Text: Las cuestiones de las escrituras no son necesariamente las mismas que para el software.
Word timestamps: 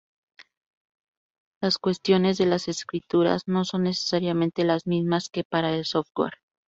Las 1.61 1.77
cuestiones 1.77 2.39
de 2.39 2.47
las 2.47 2.67
escrituras 2.67 3.43
no 3.47 3.65
son 3.65 3.83
necesariamente 3.83 4.63
las 4.63 4.87
mismas 4.87 5.29
que 5.29 5.43
para 5.43 5.75
el 5.75 5.85
software. 5.85 6.39